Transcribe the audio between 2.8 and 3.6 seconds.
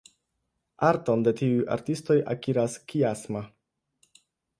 Kiasma.